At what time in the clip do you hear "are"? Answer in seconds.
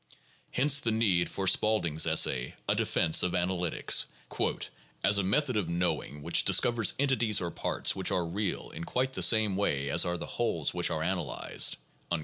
8.09-8.25, 10.05-10.17, 10.89-11.03